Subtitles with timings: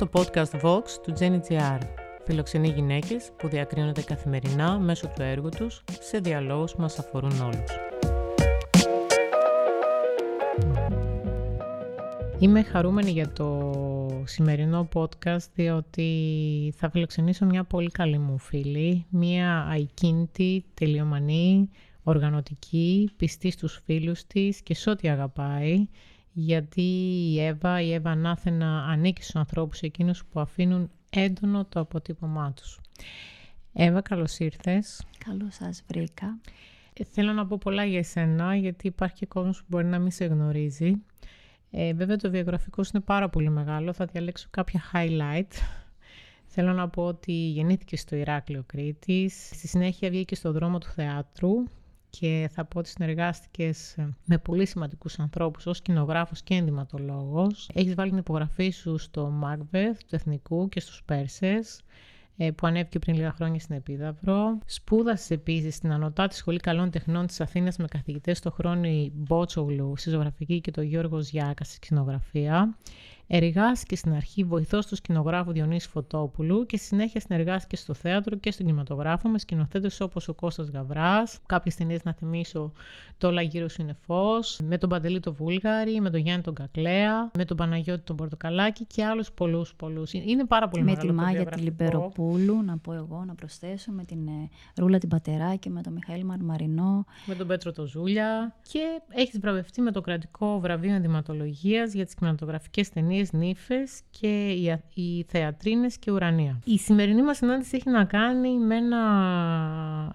[0.00, 1.78] το podcast Vox του GenGR.
[2.24, 7.70] Φιλοξενεί γυναίκες που διακρίνονται καθημερινά μέσω του έργου τους σε διαλόγους που μας αφορούν όλους.
[12.38, 13.72] Είμαι χαρούμενη για το
[14.24, 16.08] σημερινό podcast διότι
[16.76, 21.70] θα φιλοξενήσω μια πολύ καλή μου φίλη, μια αϊκίνητη, τελειομανή,
[22.02, 25.88] οργανωτική, πιστή στους φίλους της και σε ό,τι αγαπάει
[26.32, 26.82] γιατί
[27.32, 32.80] η Εύα, η Εύα Ανάθενα ανήκει στους ανθρώπους εκείνους που αφήνουν έντονο το αποτύπωμά τους.
[33.72, 35.06] Εύα, καλώς ήρθες.
[35.24, 36.40] Καλώς σας βρήκα.
[36.92, 40.10] Ε, θέλω να πω πολλά για εσένα, γιατί υπάρχει και κόσμος που μπορεί να μην
[40.10, 41.02] σε γνωρίζει.
[41.70, 45.52] Ε, βέβαια το βιογραφικό σου είναι πάρα πολύ μεγάλο, θα διαλέξω κάποια highlight.
[46.46, 51.50] Θέλω να πω ότι γεννήθηκε στο Ηράκλειο Κρήτης, στη συνέχεια βγήκε στο δρόμο του θεάτρου
[52.10, 57.70] και θα πω ότι συνεργάστηκες με πολύ σημαντικούς ανθρώπους ως κοινογράφος και ενδυματολόγος.
[57.72, 61.80] Έχεις βάλει την υπογραφή σου στο Macbeth του Εθνικού και στους Πέρσες
[62.36, 64.58] ε, που ανέβηκε πριν λίγα χρόνια στην Επίδαυρο.
[64.66, 70.10] Σπούδασες επίσης στην Ανωτάτη Σχολή Καλών Τεχνών της Αθήνας με καθηγητές στο Χρόνι Μπότσογλου στη
[70.10, 72.76] ζωγραφική και το Γιώργος Γιάκας στη σκηνογραφία.
[73.32, 78.50] Εργάστηκε στην αρχή βοηθός του σκηνογράφου Διονύσης Φωτόπουλου και στη συνέχεια συνεργάστηκε στο θέατρο και
[78.50, 82.72] στον κινηματογράφο με σκηνοθέτες όπως ο Κώστας Γαβράς, κάποιες ταινίες να θυμίσω
[83.18, 86.54] Το Όλα γύρω σου είναι φως, με τον Παντελή το Βούλγαρη, με τον Γιάννη τον
[86.54, 90.12] Κακλέα, με τον Παναγιώτη τον Πορτοκαλάκη και άλλους πολλούς πολλούς.
[90.12, 91.12] Είναι πάρα πολύ με μεγάλο.
[91.12, 95.08] Με τη Μάγια τη Λιμπεροπούλου, να πω εγώ, να προσθέσω, με την ε, Ρούλα την
[95.08, 97.04] Πατεράκη, με τον Μιχαήλ Μαρμαρινό.
[97.26, 98.56] Με τον Πέτρο το Ζούλια.
[98.70, 104.82] Και έχεις βραβευτεί με το κρατικό βραβείο ενδυματολογίας για τις κινηματογραφικές ταινίες νύφες και οι,
[104.94, 106.60] οι θεατρίνες και ουρανία.
[106.64, 109.02] Η σημερινή μας συνάντηση έχει να κάνει με ένα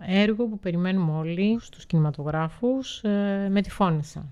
[0.02, 4.26] έργο που περιμένουμε όλοι στους κινηματογράφους ε, με τη Φώνησα.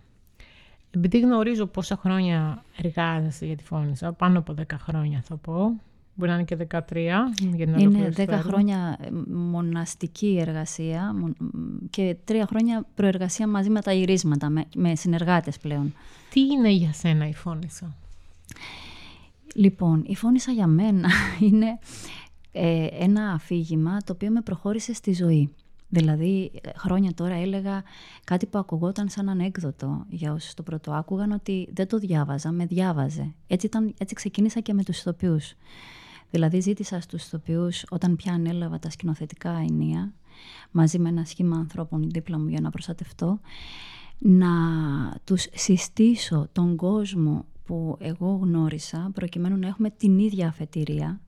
[0.91, 5.75] Επειδή γνωρίζω πόσα χρόνια εργάζεσαι για τη Φώνησα, πάνω από 10 χρόνια θα πω,
[6.15, 6.79] Μπορεί να είναι και 13
[7.55, 11.15] για την Είναι 10 χρόνια ε, μοναστική εργασία
[11.89, 15.93] και 3 χρόνια προεργασία μαζί με τα ηρίσματα, με, με συνεργάτες πλέον.
[16.29, 17.95] Τι είναι για σένα η Φώνησα;
[19.55, 21.09] Λοιπόν, η φώνησα για μένα
[21.49, 21.79] είναι
[22.51, 25.53] ε, ένα αφήγημα το οποίο με προχώρησε στη ζωή.
[25.93, 27.83] Δηλαδή, χρόνια τώρα έλεγα
[28.23, 32.65] κάτι που ακουγόταν σαν ανέκδοτο για όσους το πρώτο άκουγαν ότι δεν το διάβαζα, με
[32.65, 33.33] διάβαζε.
[33.47, 35.53] Έτσι, ήταν, έτσι ξεκίνησα και με τους ηθοποιούς.
[36.29, 40.13] Δηλαδή, ζήτησα στους ηθοποιούς όταν πια ανέλαβα τα σκηνοθετικά ενία,
[40.71, 43.39] μαζί με ένα σχήμα ανθρώπων δίπλα μου για να προστατευτώ,
[44.17, 44.49] να
[45.23, 51.21] τους συστήσω τον κόσμο που εγώ γνώρισα προκειμένου να έχουμε την ίδια αφετηρία.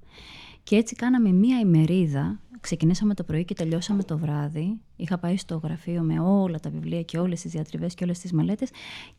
[0.63, 4.79] Και έτσι κάναμε μία ημερίδα, ξεκινήσαμε το πρωί και τελειώσαμε το βράδυ.
[4.95, 8.31] Είχα πάει στο γραφείο με όλα τα βιβλία και όλες τις διατριβές και όλες τις
[8.31, 8.69] μελέτες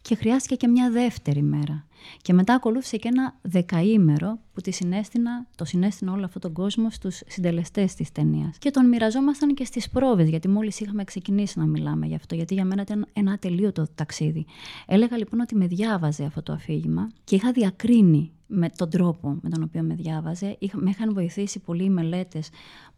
[0.02, 1.86] και χρειάστηκε και μια δεύτερη μέρα.
[2.22, 6.90] Και μετά ακολούθησε και ένα δεκαήμερο που τη συνέστηνα, το συνέστηνα όλο αυτόν τον κόσμο
[6.90, 8.58] στους συντελεστές της ταινίας.
[8.58, 12.54] Και τον μοιραζόμασταν και στις πρόβες, γιατί μόλις είχαμε ξεκινήσει να μιλάμε γι' αυτό, γιατί
[12.54, 14.46] για μένα ήταν ένα ατελείωτο ταξίδι.
[14.86, 19.48] Έλεγα λοιπόν ότι με διάβαζε αυτό το αφήγημα και είχα διακρίνει με τον τρόπο με
[19.48, 20.58] τον οποίο με διάβαζε.
[20.72, 22.48] Με είχαν βοηθήσει πολλοί οι μελέτες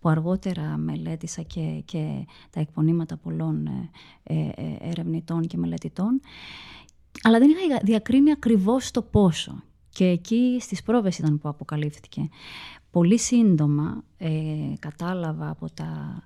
[0.00, 3.90] που αργότερα μελέτησα και, και τα εκπονήματα πολλών ε,
[4.22, 6.20] ε, ε, ερευνητών και μελετητών.
[7.22, 9.62] Αλλά δεν είχα διακρίνει ακριβώς το πόσο.
[9.88, 12.28] Και εκεί στις πρόβες ήταν που αποκαλύφθηκε.
[12.90, 14.04] Πολύ σύντομα
[14.78, 16.22] κατάλαβα από τα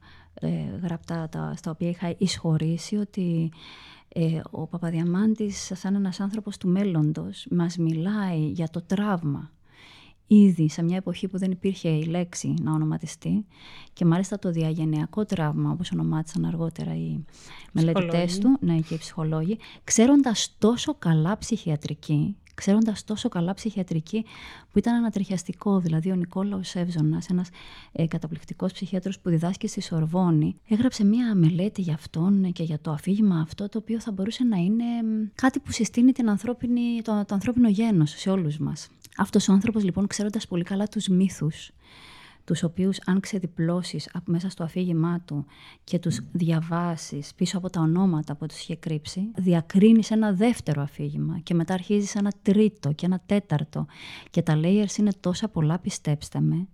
[0.83, 3.53] γραπτά τα, στα οποία είχα εισχωρήσει ότι
[4.15, 9.51] ε, ο Παπαδιαμάντης σαν ένας άνθρωπος του μέλλοντος μας μιλάει για το τραύμα.
[10.27, 13.47] Ήδη σε μια εποχή που δεν υπήρχε η λέξη να ονοματιστεί
[13.93, 17.25] και μάλιστα το διαγενειακό τραύμα όπως ονομάτισαν αργότερα οι
[17.73, 24.25] μελετητές του ναι, και οι ψυχολόγοι ξέροντας τόσο καλά ψυχιατρική ξέροντας τόσο καλά ψυχιατρική
[24.71, 25.79] που ήταν ανατριχιαστικό.
[25.79, 27.49] Δηλαδή, ο Νικόλαος Εύζονα, ένας
[27.93, 32.91] ε, καταπληκτικός ψυχίατρο που διδάσκει στη Σορβόνη, έγραψε μία μελέτη για αυτόν και για το
[32.91, 34.85] αφήγημα αυτό, το οποίο θα μπορούσε να είναι
[35.35, 38.89] κάτι που συστήνει την ανθρώπινη, το, το ανθρώπινο γένος σε όλους μας.
[39.17, 41.71] Αυτός ο άνθρωπος, λοιπόν, ξέροντας πολύ καλά τους μύθους,
[42.45, 45.45] τους οποίους αν ξεδιπλώσεις μέσα στο αφήγημά του
[45.85, 51.39] και τους διαβάσεις πίσω από τα ονόματα που τους είχε κρύψει, διακρίνεις ένα δεύτερο αφήγημα
[51.43, 53.87] και μετά αρχίζεις ένα τρίτο και ένα τέταρτο
[54.31, 56.69] και τα layers είναι τόσα πολλά πιστέψτε με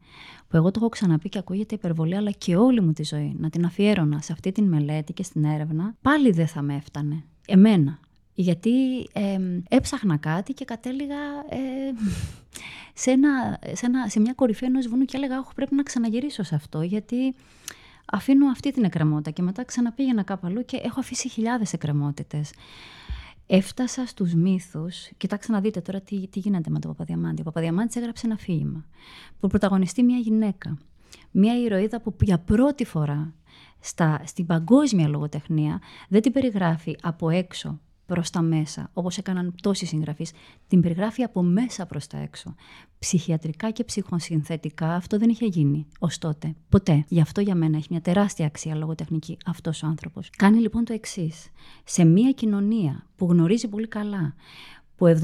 [0.49, 3.51] που εγώ το έχω ξαναπεί και ακούγεται υπερβολή αλλά και όλη μου τη ζωή να
[3.51, 7.25] την αφιέρωνα σε αυτή την μελέτη και στην έρευνα πάλι δεν θα με έφτανε.
[7.47, 7.99] Εμένα,
[8.41, 9.39] γιατί ε,
[9.69, 11.17] έψαχνα κάτι και κατέληγα
[11.49, 11.59] ε,
[12.95, 16.43] σε, ένα, σε, ένα, σε μια κορυφή ενός βουνού και έλεγα «Όχι, πρέπει να ξαναγυρίσω
[16.43, 17.35] σε αυτό, γιατί
[18.07, 22.53] αφήνω αυτή την εκκρεμότητα και μετά ξαναπήγαινα κάπου αλλού και έχω αφήσει χιλιάδες εκκρεμότητες.
[23.47, 25.09] έφτασα στους μύθους.
[25.17, 27.41] Κοιτάξτε να δείτε τώρα τι, τι γίνεται με τον Παπαδιαμάντη.
[27.41, 28.85] Ο Παπαδιαμάντης έγραψε ένα αφήγημα
[29.41, 30.79] που πρωταγωνιστεί μια γυναίκα.
[31.31, 33.35] Μια ηρωίδα που για πρώτη φορά
[33.81, 39.87] στα, στην παγκόσμια λογοτεχνία δεν την περιγράφει από έξω προς τα μέσα, όπως έκαναν τόσοι
[39.87, 40.33] συγγραφείς,
[40.69, 42.55] την περιγράφει από μέσα προς τα έξω.
[42.99, 46.55] Ψυχιατρικά και ψυχοσυνθετικά αυτό δεν είχε γίνει ως τότε.
[46.69, 47.05] Ποτέ.
[47.09, 50.31] Γι' αυτό για μένα έχει μια τεράστια αξία λογοτεχνική αυτός ο άνθρωπος.
[50.37, 51.49] Κάνει λοιπόν το εξής.
[51.85, 54.35] Σε μια κοινωνία που γνωρίζει πολύ καλά
[54.99, 55.17] που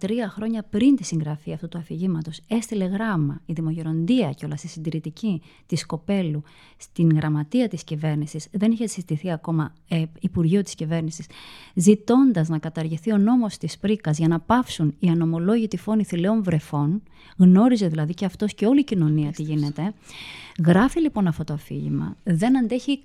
[0.00, 4.68] 73 χρόνια πριν τη συγγραφή αυτού του αφηγήματος έστειλε γράμμα η Δημογεροντία και όλα στη
[4.68, 6.42] συντηρητική της Κοπέλου
[6.76, 11.26] στην γραμματεία της κυβέρνησης, δεν είχε συστηθεί ακόμα ε, Υπουργείο της Κυβέρνησης,
[11.74, 17.02] ζητώντας να καταργηθεί ο νόμος της Πρίκας για να πάυσουν οι ανομολόγητοι φόνοι θηλαιών βρεφών,
[17.36, 19.94] γνώριζε δηλαδή και αυτός και όλη η κοινωνία τι γίνεται.
[20.64, 23.02] Γράφει λοιπόν αυτό το αφήγημα, δεν αντέχει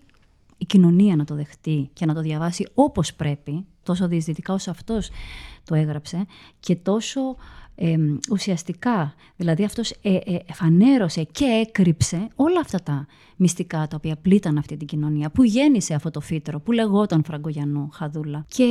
[0.57, 5.09] η κοινωνία να το δεχτεί και να το διαβάσει όπως πρέπει, τόσο διεισδυτικά όσο αυτός
[5.63, 6.25] το έγραψε
[6.59, 7.35] και τόσο
[8.31, 9.13] ουσιαστικά.
[9.35, 14.77] Δηλαδή αυτός ε, ε, εφανέρωσε και έκρυψε όλα αυτά τα μυστικά τα οποία πλήτταν αυτή
[14.77, 18.45] την κοινωνία, που γέννησε αυτό το φύτρο, που λεγόταν Φραγκογιανού, Χαδούλα.
[18.47, 18.67] Και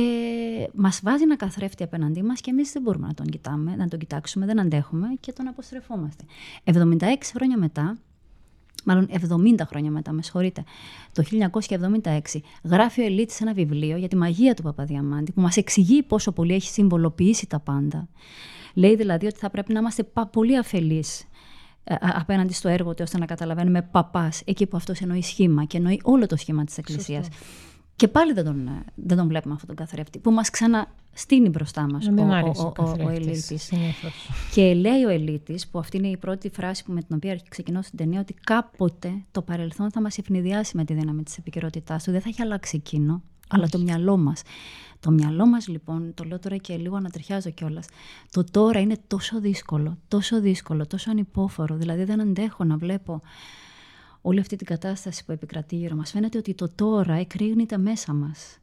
[0.73, 3.99] μας βάζει να καθρέφτη απέναντί μας και εμείς δεν μπορούμε να τον κοιτάμε, να τον
[3.99, 6.23] κοιτάξουμε, δεν αντέχουμε και τον αποστρεφόμαστε.
[6.63, 6.73] 76
[7.33, 7.97] χρόνια μετά,
[8.85, 10.63] μάλλον 70 χρόνια μετά, με συγχωρείτε,
[11.11, 11.23] το
[12.03, 16.31] 1976, γράφει ο Ελίτης ένα βιβλίο για τη μαγεία του Παπαδιαμάντη, που μας εξηγεί πόσο
[16.31, 18.07] πολύ έχει συμβολοποιήσει τα πάντα.
[18.73, 21.27] Λέει δηλαδή ότι θα πρέπει να είμαστε πολύ αφελείς
[21.83, 25.77] ε, απέναντι στο έργο του, ώστε να καταλαβαίνουμε παπάς, εκεί που αυτός εννοεί σχήμα και
[25.77, 27.27] εννοεί όλο το σχήμα της Εκκλησίας.
[27.95, 30.49] Και πάλι δεν τον, δεν τον βλέπουμε αυτόν τον καθρέφτη, που μας
[31.13, 32.11] ξαναστείνει μπροστά μας ο,
[32.77, 33.71] ο, ο, ο, Ελίτης.
[34.53, 37.81] Και λέει ο Ελίτης, που αυτή είναι η πρώτη φράση που με την οποία ξεκινώ
[37.81, 42.11] στην ταινία, ότι κάποτε το παρελθόν θα μας ευνηδιάσει με τη δύναμη της επικαιρότητάς του.
[42.11, 44.41] Δεν θα έχει αλλάξει εκείνο, αλλά το μυαλό μας.
[44.99, 47.87] Το μυαλό μας λοιπόν, το λέω τώρα και λίγο ανατριχιάζω κιόλας.
[48.31, 51.75] το τώρα είναι τόσο δύσκολο, τόσο δύσκολο, τόσο ανυπόφορο.
[51.75, 53.21] Δηλαδή δεν αντέχω να βλέπω
[54.21, 56.11] όλη αυτή την κατάσταση που επικρατεί γύρω μας.
[56.11, 58.57] Φαίνεται ότι το τώρα εκρήγνεται μέσα μας.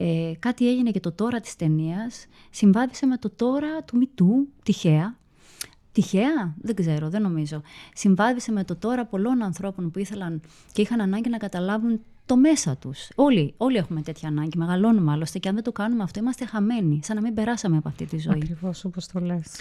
[0.00, 5.16] Ε, κάτι έγινε και το τώρα της ταινίας συμβάδισε με το τώρα του Μητού, τυχαία.
[5.92, 7.62] Τυχαία, δεν ξέρω, δεν νομίζω.
[7.94, 10.40] Συμβάδισε με το τώρα πολλών ανθρώπων που ήθελαν
[10.72, 13.08] και είχαν ανάγκη να καταλάβουν το μέσα τους.
[13.14, 14.58] Όλοι, όλοι έχουμε τέτοια ανάγκη.
[14.58, 17.00] Μεγαλώνουμε άλλωστε και αν δεν το κάνουμε αυτό, είμαστε χαμένοι.
[17.02, 18.40] Σαν να μην περάσαμε από αυτή τη ζωή.
[18.42, 19.60] Ακριβώς όπως το λες.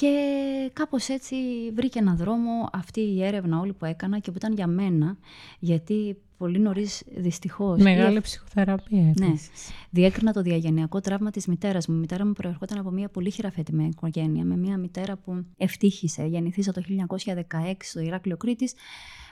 [0.00, 1.36] Και κάπως έτσι
[1.74, 5.16] βρήκε ένα δρόμο αυτή η έρευνα όλη που έκανα και που ήταν για μένα,
[5.58, 7.82] γιατί πολύ νωρίς δυστυχώς.
[7.82, 9.12] Μεγάλη ψυχοθεραπεία.
[9.18, 9.26] Ναι.
[9.26, 9.68] Επίσης.
[9.68, 9.74] Ναι.
[9.90, 11.96] Διέκρινα το διαγενειακό τραύμα της μητέρας μου.
[11.96, 16.26] Η μητέρα μου προερχόταν από μια πολύ χειραφετημένη οικογένεια, με μια μητέρα που ευτύχησε.
[16.26, 18.74] Γεννηθήσα το 1916 στο Ηράκλειο Κρήτης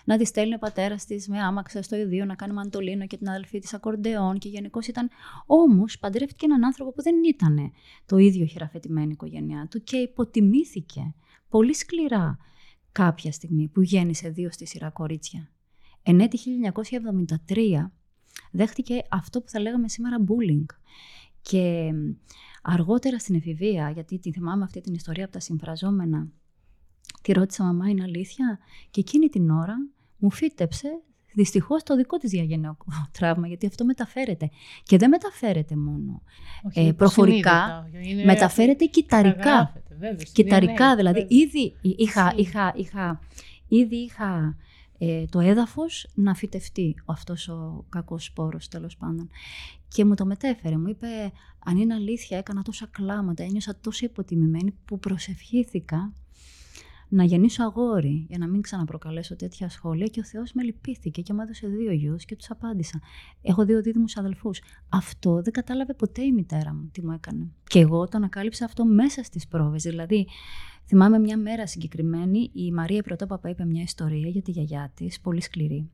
[0.07, 3.29] να τη στέλνει ο πατέρας της με άμαξα στο ιδίο να κάνει μαντολίνο και την
[3.29, 5.09] αδελφή της ακορντεόν και γενικώς ήταν.
[5.47, 7.73] Όμως παντρεύτηκε έναν άνθρωπο που δεν ήταν
[8.07, 11.15] το ίδιο χειραφετημένη οικογένειά του και υποτιμήθηκε
[11.49, 12.39] πολύ σκληρά
[12.93, 15.51] κάποια στιγμή που γέννησε δύο στη σειρά κορίτσια.
[16.03, 16.39] Εν έτη
[17.47, 17.57] 1973
[18.51, 20.67] δέχτηκε αυτό που θα λέγαμε σήμερα bullying.
[21.43, 21.93] Και
[22.63, 26.29] αργότερα στην εφηβεία, γιατί τη θυμάμαι αυτή την ιστορία από τα συμφραζόμενα,
[27.23, 28.59] τη ρώτησα μαμά είναι αλήθεια;
[28.91, 29.75] και εκείνη την ώρα
[30.19, 30.89] μου φύτεψε
[31.35, 32.87] δυστυχώς το δικό της διαγενειακό
[33.19, 34.51] τραύμα, γιατί αυτό μεταφέρεται.
[34.83, 36.23] Και δεν μεταφέρεται μόνο
[36.75, 37.89] ε, προφορικά,
[38.25, 39.83] μεταφέρεται κυταρικά.
[40.33, 41.27] Κυταρικά, δηλαδή.
[41.29, 43.21] Ήδη είχα, είχα, είχα,
[43.69, 44.57] ήδη είχα
[44.99, 49.31] ε, το έδαφος να φυτευτεί αυτός ο κακός σπόρος τέλος πάντων.
[49.89, 51.07] Και μου το μετέφερε, μου είπε
[51.65, 56.13] αν είναι αλήθεια έκανα τόσα κλάματα, ένιωσα τόσο υποτιμημένη που προσευχήθηκα
[57.09, 61.33] να γεννήσω αγόρι για να μην ξαναπροκαλέσω τέτοια σχόλια και ο Θεός με λυπήθηκε και
[61.33, 63.01] μου έδωσε δύο γιους και τους απάντησα.
[63.43, 64.61] Έχω δύο δίδυμους αδελφούς.
[64.89, 67.51] Αυτό δεν κατάλαβε ποτέ η μητέρα μου τι μου έκανε.
[67.65, 69.83] Και εγώ το ανακάλυψα αυτό μέσα στις πρόβες.
[69.83, 70.27] Δηλαδή,
[70.87, 75.41] θυμάμαι μια μέρα συγκεκριμένη, η Μαρία Πρωτόπαπα είπε μια ιστορία για τη γιαγιά της, πολύ
[75.41, 75.91] σκληρή,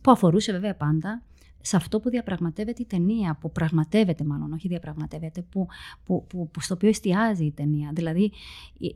[0.00, 1.22] που αφορούσε βέβαια πάντα
[1.60, 5.66] σε αυτό που διαπραγματεύεται η ταινία, που πραγματεύεται μάλλον, όχι διαπραγματεύεται, που,
[6.04, 7.90] που, που, που στο οποίο εστιάζει η ταινία.
[7.94, 8.32] Δηλαδή,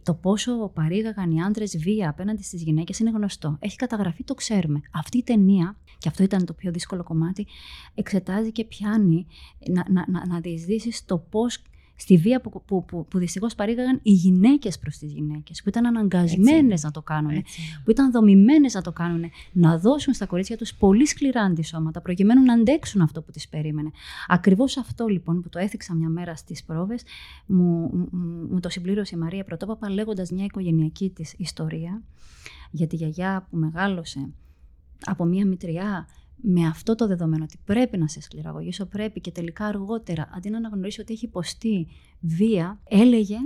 [0.02, 3.57] το πόσο παρήγαγαν οι άντρες βία απέναντι στις γυναίκες είναι γνωστό.
[3.61, 4.81] Έχει καταγραφεί, το ξέρουμε.
[4.93, 7.47] Αυτή η ταινία, και αυτό ήταν το πιο δύσκολο κομμάτι,
[7.95, 9.26] εξετάζει και πιάνει
[9.67, 11.62] να, να, να, να διεισδύσει το πώς
[12.00, 15.87] στη βία που, που, που, που δυστυχώς παρήγαγαν οι γυναίκες προς τις γυναίκες, που ήταν
[15.87, 17.42] αναγκασμένες να το κάνουν,
[17.85, 22.42] που ήταν δομημένες να το κάνουν, να δώσουν στα κορίτσια τους πολύ σκληρά αντισώματα, προκειμένου
[22.42, 23.90] να αντέξουν αυτό που τις περίμενε.
[24.26, 27.02] Ακριβώς αυτό λοιπόν που το έθιξα μια μέρα στις πρόβες,
[27.47, 32.02] μου, μου, μου το συμπλήρωσε η Μαρία Πρωτόπαπα λέγοντας μια οικογενειακή της ιστορία
[32.71, 34.28] για τη γιαγιά που μεγάλωσε
[35.04, 36.07] από μια μητριά
[36.42, 40.56] με αυτό το δεδομένο ότι πρέπει να σε σκληραγωγήσω, πρέπει και τελικά αργότερα, αντί να
[40.56, 41.87] αναγνωρίσει ότι έχει υποστεί
[42.20, 43.37] βία, έλεγε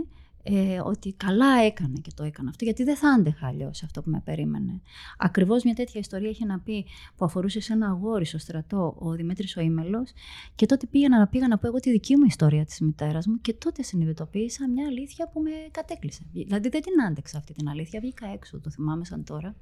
[0.47, 4.11] ε, ότι καλά έκανε και το έκανε αυτό, γιατί δεν θα άντεχα αλλιώς αυτό που
[4.11, 4.81] με περίμενε.
[5.19, 6.87] Ακριβώς μια τέτοια ιστορία είχε να πει
[7.17, 10.13] που αφορούσε σε ένα αγόρι στο στρατό, ο Δημήτρης ο Ήμελος,
[10.55, 13.41] και τότε πήγαινα να πήγα να πω εγώ τη δική μου ιστορία της μητέρας μου,
[13.41, 16.23] και τότε συνειδητοποίησα μια αλήθεια που με κατέκλυσε.
[16.33, 19.55] Δηλαδή δεν την άντεξα αυτή την αλήθεια, βγήκα έξω, το θυμάμαι σαν τώρα.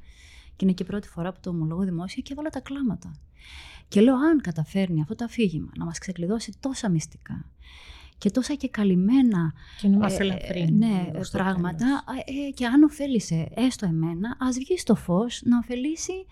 [0.56, 3.12] Και είναι και η πρώτη φορά που το ομολόγω δημόσια και έβαλα τα κλάματα.
[3.88, 7.44] Και λέω, αν καταφέρνει αυτό το αφήγημα να μας ξεκλειδώσει τόσα μυστικά,
[8.22, 13.86] και τόσα και καλυμμένα και να μας ε, ναι, πράγματα ε, και αν ωφέλησε έστω
[13.86, 16.26] εμένα, ας βγει στο φως να ωφελήσει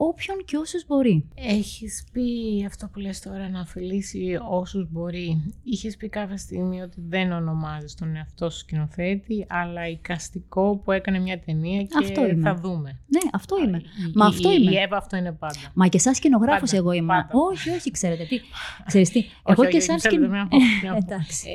[0.00, 1.28] όποιον και όσους μπορεί.
[1.34, 2.28] Έχεις πει
[2.66, 5.54] αυτό που λες τώρα να ωφελήσει όσους μπορεί.
[5.62, 11.18] Είχες πει κάποια στιγμή ότι δεν ονομάζεις τον εαυτό σου σκηνοθέτη, αλλά εικαστικό που έκανε
[11.18, 12.90] μια ταινία και αυτό θα δούμε.
[13.06, 13.76] Ναι, αυτό είμαι.
[13.78, 13.82] Η,
[14.14, 14.70] Μα αυτό η, είμαι.
[14.70, 15.58] Η Εύα αυτό είναι πάντα.
[15.74, 17.06] Μα και σαν σκηνογράφος Πάντα, εγώ είμαι.
[17.06, 17.28] πάντα.
[17.32, 18.40] Όχι, όχι, ξέρετε τι.
[18.86, 19.18] Ξέρεις τι.
[19.18, 20.82] Εγώ Όχι, και όχι, σαν θέλω να πω, σκηνογράφος.
[20.84, 20.96] να πω.
[20.96, 21.48] Εντάξει.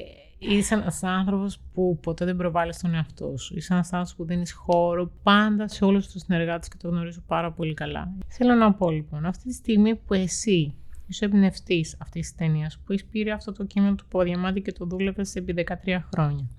[0.49, 3.57] Ε, Είσαι ένας άνθρωπος που ποτέ δεν προβάλλεις τον εαυτό σου.
[3.57, 7.51] Είσαι ένας άνθρωπος που δίνεις χώρο πάντα σε όλους τους συνεργάτες και το γνωρίζω πάρα
[7.51, 8.13] πολύ καλά.
[8.27, 10.75] Θέλω να πω λοιπόν, αυτή τη στιγμή που εσύ
[11.07, 14.85] είσαι εμπνευστής αυτής της ταινίας, που έχεις πήρε αυτό το κείμενο του Ποδιαμάτη και το
[14.85, 16.49] δούλευες επί 13 χρόνια,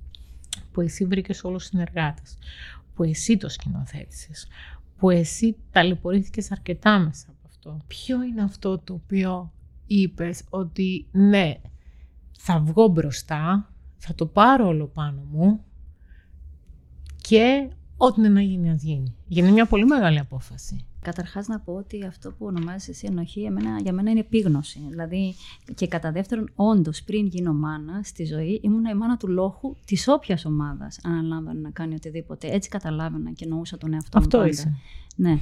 [0.73, 2.39] που εσύ βρήκες όλους τους συνεργάτες,
[2.95, 4.49] που εσύ το σκηνοθέτησες,
[4.99, 7.79] που εσύ ταλαιπωρήθηκες αρκετά μέσα από αυτό.
[7.87, 9.53] Ποιο είναι αυτό το οποίο
[9.87, 11.55] είπες ότι ναι,
[12.39, 13.74] θα βγω μπροστά,
[14.07, 15.65] θα το πάρω όλο πάνω μου
[17.21, 19.15] και ό,τι είναι να γίνει, ας γίνει.
[19.29, 20.85] Είναι μια πολύ μεγάλη απόφαση.
[21.01, 24.81] Καταρχάς να πω ότι αυτό που ονομάζεις εσύ ενοχή εμένα, για μένα είναι επίγνωση.
[24.89, 25.35] Δηλαδή,
[25.75, 30.09] και κατά δεύτερον, όντως πριν γίνω μάνα στη ζωή, ήμουν η μάνα του λόγου της
[30.09, 32.49] όποιας ομάδας αναλάμβανε να κάνει οτιδήποτε.
[32.49, 34.43] Έτσι καταλάβαινα και εννοούσα τον εαυτό Αυτό μου.
[34.45, 34.55] πάντα.
[34.55, 34.77] είσαι.
[35.17, 35.39] Ναι.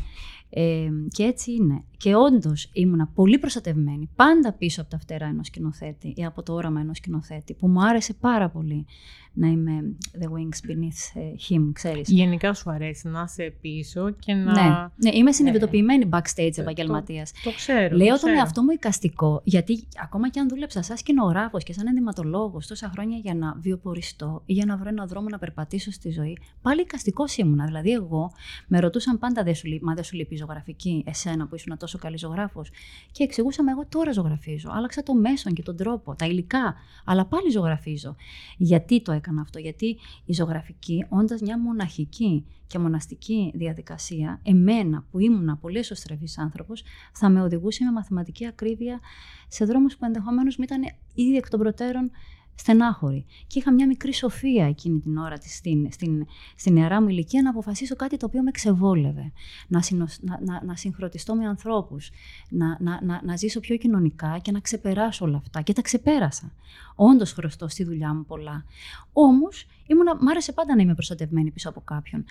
[0.55, 1.85] Ε, και έτσι είναι.
[1.97, 4.09] Και όντως ήμουνα πολύ προστατευμένη.
[4.17, 7.83] Πάντα πίσω από τα φτερά ενός σκηνοθέτη ή από το όραμα ενός σκηνοθέτη, που μου
[7.85, 8.87] άρεσε πάρα πολύ
[9.35, 12.09] να είμαι the wings beneath ε, him, ξέρεις.
[12.09, 14.53] Γενικά σου αρέσει να είσαι πίσω και να...
[14.53, 17.33] Ναι, ναι, είμαι συνειδητοποιημένη backstage το- επαγγελματίας.
[17.45, 17.97] Το ξέρω.
[17.97, 18.33] Λέω το τον ξέρω.
[18.37, 23.17] εαυτό μου εικαστικό, γιατί ακόμα και αν δούλεψα σαν σκηνογράφος και σαν ενδυματολόγος τόσα χρόνια
[23.19, 27.37] για να βιοποριστώ ή για να βρω έναν δρόμο να περπατήσω στη ζωή, πάλι εικαστικός
[27.37, 27.65] ήμουνα.
[27.65, 28.33] Δηλαδή, εγώ
[28.69, 31.77] με ρωτούσαν πάντα, δεν σου, λείπει- μα δεν σου λείπει η ζωγραφική, εσένα που ήσουν
[31.77, 32.71] τόσο καλή ζωγράφος.
[33.13, 34.71] Και εξηγούσαμε, εγώ τώρα ζωγραφίζω.
[34.73, 38.17] Άλλαξα το μέσον και τον τρόπο, τα υλικά, αλλά πάλι ζωγραφίζω.
[38.57, 45.19] Γιατί το έκανα αυτό, Γιατί η ζωγραφική, όντας μια μοναχική και μοναστική διαδικασία, εμένα που
[45.19, 46.83] ήμουνα πολύ εσωστρεφής άνθρωπος,
[47.13, 49.01] θα με οδηγούσε με μαθηματική ακρίβεια
[49.49, 50.83] σε δρόμους που ενδεχομένως μου ήταν
[51.15, 52.11] ήδη εκ των προτέρων
[52.55, 53.25] στενάχωροι.
[53.47, 57.43] Και είχα μια μικρή σοφία εκείνη την ώρα της, στην, στην, στην νεαρά μου ηλικία
[57.43, 59.33] να αποφασίσω κάτι το οποίο με ξεβόλευε.
[59.69, 62.11] Να, συνο- να, να, να συγχρονιστώ με ανθρώπους,
[62.49, 65.63] να, να, να, να ζήσω πιο κοινωνικά και να ξεπεράσω όλα αυτά.
[65.63, 66.53] Και τα ξεπέρασα.
[66.95, 68.65] Όντως χρωστώ στη δουλειά μου πολλά.
[69.13, 72.25] Όμως, ήμουνα, μ' άρεσε πάντα να είμαι προστατευμένη πίσω από κάποιον.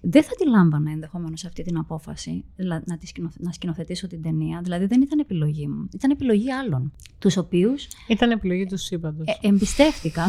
[0.00, 4.22] Δεν θα τη λάμβανα ενδεχομένως αυτή την απόφαση δηλα- να, τη σκηνοθε- να σκηνοθετήσω την
[4.22, 4.60] ταινία.
[4.62, 5.88] Δηλαδή δεν ήταν επιλογή μου.
[5.94, 6.92] Ήταν επιλογή άλλων.
[7.18, 9.26] Τους οποίους Ήταν επιλογή του σύμπαντος.
[9.40, 10.24] ε, εμπιστεύτηκα.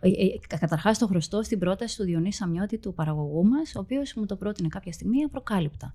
[0.00, 4.14] ε, ε, Καταρχάς, το χρωστώ στην πρόταση του Διονύση Σαμιώτη, του παραγωγού μας, ο οποίος
[4.16, 5.92] μου το πρότεινε κάποια στιγμή απροκάλυπτα.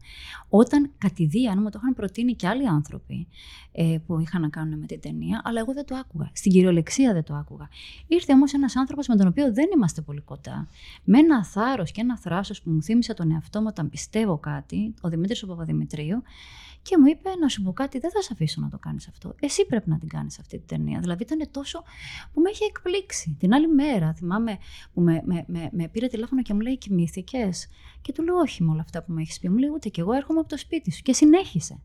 [0.49, 3.27] Όταν κατηδίαν μου το είχαν προτείνει και άλλοι άνθρωποι
[3.71, 6.29] ε, που είχαν να κάνουν με την ταινία, αλλά εγώ δεν το άκουγα.
[6.33, 7.69] Στην κυριολεξία δεν το άκουγα.
[8.07, 10.67] Ήρθε όμως ένας άνθρωπος με τον οποίο δεν είμαστε πολύ κοντά,
[11.03, 14.93] με ένα θάρρος και ένα θράσος που μου θύμισε τον εαυτό μου όταν πιστεύω κάτι,
[15.01, 16.21] ο Δημήτρης ο Παπαδημητρίου,
[16.81, 19.35] και μου είπε να σου πω κάτι, δεν θα σε αφήσω να το κάνεις αυτό.
[19.39, 20.99] Εσύ πρέπει να την κάνεις αυτή την ταινία.
[20.99, 21.83] Δηλαδή ήταν τόσο
[22.33, 23.35] που με είχε εκπλήξει.
[23.39, 24.57] Την άλλη μέρα θυμάμαι
[24.93, 27.67] που με, με, με, με πήρε τηλέφωνο και μου λέει Κοιμήθηκες;
[28.01, 29.49] Και του λέω Όχι με όλα αυτά που μου έχεις πει.
[29.49, 31.01] Μου λέει Ούτε και εγώ έρχομαι από το σπίτι σου.
[31.01, 31.79] Και συνέχισε.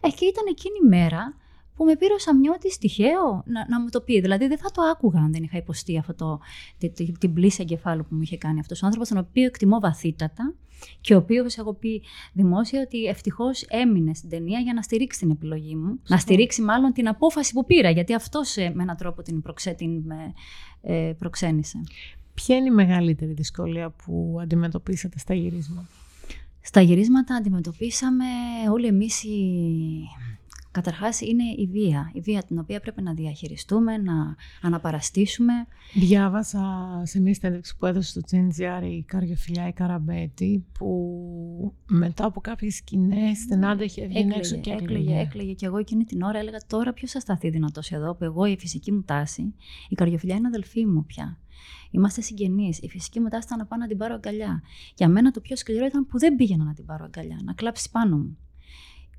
[0.00, 1.34] Ε, και ήταν εκείνη η μέρα
[1.80, 4.20] που με πήρε ο Σαμιώτης τυχαίο να, να μου το πει.
[4.20, 6.40] Δηλαδή δεν θα το άκουγα αν δεν είχα υποστεί αυτό το,
[6.78, 9.80] τη- τη- την πλήση εγκεφάλου που μου είχε κάνει αυτός ο άνθρωπος, τον οποίο εκτιμώ
[9.80, 10.54] βαθύτατα
[11.00, 15.30] και ο οποίος έχω πει δημόσια ότι ευτυχώς έμεινε στην ταινία για να στηρίξει την
[15.30, 16.00] επιλογή μου.
[16.08, 20.02] Να στηρίξει μάλλον την απόφαση που πήρα, γιατί αυτός με έναν τρόπο την, προξέ, την
[20.04, 20.32] με,
[20.82, 21.80] ε, προξένησε.
[22.34, 25.88] Ποια είναι η μεγαλύτερη δυσκολία που αντιμετωπίσατε στα γυρίσματα;
[26.60, 28.24] Στα γυρίσματα αντιμετωπίσαμε
[28.72, 29.38] όλοι εμείς η...
[30.72, 35.52] Καταρχάς είναι η βία, η βία την οποία πρέπει να διαχειριστούμε, να αναπαραστήσουμε.
[35.94, 36.60] Διάβασα
[37.04, 42.74] σε μια συνέντευξη που έδωσε στο GNGR η Καριοφιλιά η Καραμπέτη που μετά από κάποιες
[42.74, 45.20] σκηνές στην άντεχε έβγαινε έξω και έκλαιγε, έκλαιγε.
[45.20, 45.52] έκλαιγε.
[45.52, 48.56] Και εγώ εκείνη την ώρα έλεγα τώρα ποιος θα σταθεί δυνατός εδώ, που εγώ η
[48.58, 49.54] φυσική μου τάση,
[49.88, 51.38] η καρδιοφιλιά είναι αδελφή μου πια.
[51.90, 52.78] Είμαστε συγγενείς.
[52.78, 54.62] Η φυσική μου τάση ήταν να πάω να την πάρω αγκαλιά.
[54.94, 57.90] Για μένα το πιο σκληρό ήταν που δεν πήγαινα να την πάρω αγκαλιά, να κλάψει
[57.90, 58.36] πάνω μου.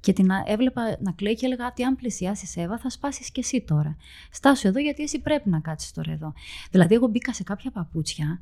[0.02, 3.62] Και την έβλεπα να κλαίει και έλεγα ότι αν πλησιάσεις Εύα θα σπάσεις και εσύ
[3.62, 3.98] τώρα.
[4.32, 6.34] Στάσου εδώ γιατί εσύ πρέπει να κάτσεις τώρα εδώ.
[6.72, 8.42] Δηλαδή, εγώ μπήκα σε κάποια παπούτσια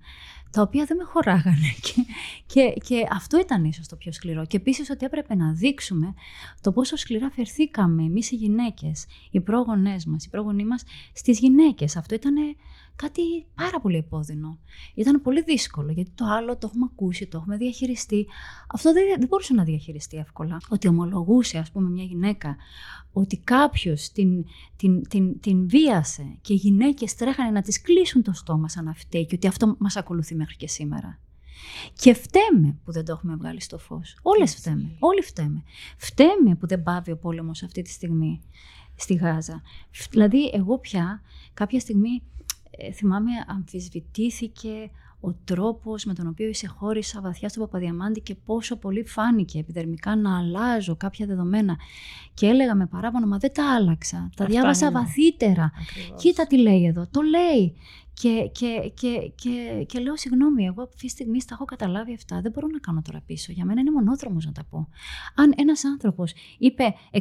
[0.52, 1.74] τα οποία δεν με χωράγανε.
[1.86, 2.04] Και,
[2.46, 4.46] και, και αυτό ήταν ίσως το πιο σκληρό.
[4.46, 6.14] Και επίσης ότι έπρεπε να δείξουμε
[6.62, 11.96] το πόσο σκληρά φερθήκαμε εμείς οι γυναίκες, οι πρόγονές μας, οι πρόγονοί μας στις γυναίκες.
[11.96, 12.36] Αυτό ήταν
[13.02, 13.22] κάτι
[13.56, 14.60] πάρα πολύ επώδυνο.
[14.94, 18.28] Ήταν πολύ δύσκολο γιατί το άλλο το έχουμε ακούσει, το έχουμε διαχειριστεί.
[18.68, 20.58] Αυτό δεν, δεν μπορούσε να διαχειριστεί εύκολα.
[20.70, 22.56] Ότι ομολογούσε, ας πούμε, μια γυναίκα
[23.12, 28.34] ότι κάποιος την, την, την, την βίασε και οι γυναίκες τρέχανε να τη κλείσουν το
[28.34, 31.20] στόμα σαν να φταίει και ότι αυτό μας ακολουθεί μέχρι και σήμερα.
[31.94, 34.18] Και φταίμε που δεν το έχουμε βγάλει στο φως.
[34.22, 34.96] Όλες φταίμε.
[35.00, 35.64] Όλοι φταίμε.
[35.98, 38.42] Φταίμε που δεν πάβει ο πόλεμος αυτή τη στιγμή
[38.96, 39.62] στη Γάζα.
[40.10, 41.22] Δηλαδή, εγώ πια
[41.54, 42.24] κάποια στιγμή
[42.80, 44.90] ε, θυμάμαι αμφισβητήθηκε
[45.22, 50.38] ο τρόπος με τον οποίο εισεχώρησα βαθιά στο Παπαδιαμάντη και πόσο πολύ φάνηκε επιδερμικά να
[50.38, 51.78] αλλάζω κάποια δεδομένα.
[52.34, 54.30] Και έλεγα με παράπονο, μα δεν τα άλλαξα.
[54.36, 55.72] Τα διάβασα βαθύτερα.
[56.18, 57.08] Κοίτα τι λέει εδώ.
[57.12, 57.76] Το λέει.
[58.14, 62.42] Και, και, και, και, και λέω, συγγνώμη, εγώ αυτή τη στιγμή τα έχω καταλάβει αυτά.
[62.42, 63.52] Δεν μπορώ να κάνω τώρα πίσω.
[63.52, 64.88] Για μένα είναι μονόδρομος να τα πω.
[65.36, 67.20] Αν ένας άνθρωπος είπε 120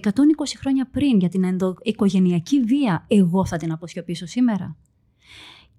[0.58, 4.76] χρόνια πριν για την ενδοοικογενειακή βία, εγώ θα την αποσιωπήσω σήμερα.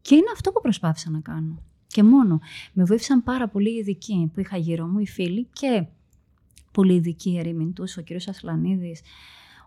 [0.01, 1.61] Και είναι αυτό που προσπάθησα να κάνω.
[1.87, 2.39] Και μόνο.
[2.73, 5.85] Με βοήθησαν πάρα πολύ οι ειδικοί που είχα γύρω μου, οι φίλοι και
[6.71, 8.11] πολύ ειδικοί ερημιντούς, ο κ.
[8.29, 9.01] Ασλανίδης,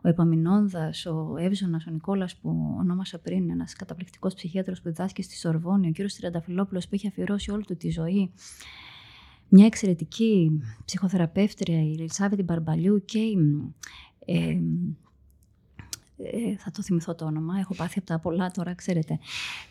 [0.02, 5.36] ο Επαμινόνδας, ο Εύζωνας, ο Νικόλας που ονόμασα πριν, ένας καταπληκτικός ψυχίατρος που διδάσκει στη
[5.36, 6.12] Σορβόνη, ο κ.
[6.16, 8.30] Τριανταφυλόπουλος που είχε αφιερώσει όλη του τη ζωή,
[9.48, 13.38] μια εξαιρετική ψυχοθεραπεύτρια, η Ελισάβετη Μπαρμπαλιού και η
[14.24, 14.58] ε,
[16.22, 19.18] ε, θα το θυμηθώ το όνομα, έχω πάθει από τα πολλά τώρα, ξέρετε,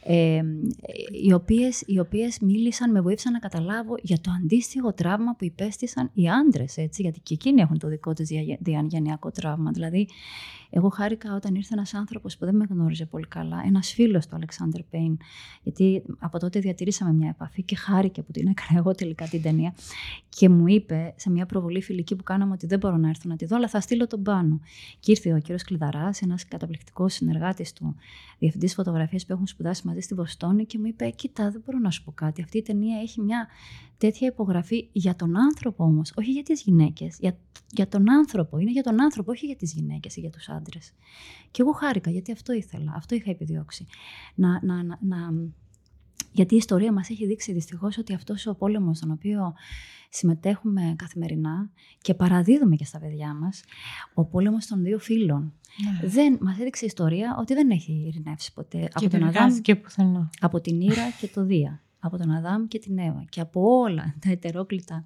[0.03, 0.41] ε,
[1.23, 6.09] οι, οποίες, οι οποίες μίλησαν, με βοήθησαν να καταλάβω για το αντίστοιχο τραύμα που υπέστησαν
[6.13, 8.27] οι άντρες, έτσι, γιατί και εκείνοι έχουν το δικό τους
[8.59, 9.71] διαγενειακό τραύμα.
[9.71, 10.07] Δηλαδή,
[10.73, 14.35] εγώ χάρηκα όταν ήρθε ένας άνθρωπος που δεν με γνώριζε πολύ καλά, ένας φίλος του
[14.35, 15.17] Αλεξάνδρ Πέιν,
[15.63, 19.73] γιατί από τότε διατηρήσαμε μια επαφή και χάρηκε που την έκανα εγώ τελικά την ταινία.
[20.29, 23.35] Και μου είπε σε μια προβολή φιλική που κάναμε ότι δεν μπορώ να έρθω να
[23.35, 24.59] τη δω, αλλά θα στείλω τον πάνω.
[24.99, 27.95] Και ήρθε ο κύριος Κλειδαράς, ένας καταπληκτικός συνεργάτης του,
[28.39, 31.89] διευθυντής φωτογραφίας που έχουν σπουδάσει μαζί στη Βοστόνη, και μου είπε: Κοίτα, δεν μπορώ να
[31.89, 32.41] σου πω κάτι.
[32.41, 33.47] Αυτή η ταινία έχει μια
[33.97, 37.17] τέτοια υπογραφή για τον άνθρωπο όμως, όχι για τις γυναίκες.
[37.19, 37.37] Για,
[37.71, 38.57] για τον άνθρωπο.
[38.57, 40.60] Είναι για τον άνθρωπο, όχι για τις γυναίκες ή για τους άντρε.
[41.51, 43.87] Και εγώ χάρηκα γιατί αυτό ήθελα, αυτό είχα επιδιώξει.
[44.35, 45.17] Να, να, να, να...
[46.31, 49.53] Γιατί η ιστορία μας έχει δείξει δυστυχώς ότι αυτός ο πόλεμος στον οποίο
[50.09, 51.69] συμμετέχουμε καθημερινά
[52.01, 53.63] και παραδίδουμε και στα παιδιά μας,
[54.13, 55.53] ο πόλεμος των δύο φίλων.
[55.83, 56.07] Ναι.
[56.07, 58.77] Δεν, μας έδειξε η ιστορία ότι δεν έχει ειρηνεύσει ποτέ.
[58.77, 59.81] Και από τον Αδάμ, και
[60.39, 64.15] από την Ήρα και το Δία από τον Αδάμ και την Εύα και από όλα
[64.25, 65.05] τα ετερόκλητα